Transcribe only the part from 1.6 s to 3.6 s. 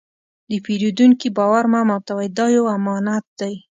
مه ماتوئ، دا یو امانت دی.